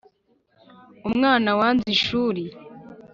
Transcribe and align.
Umwana 1.07 1.49
wanze 1.59 1.85
ishuri 1.97 2.43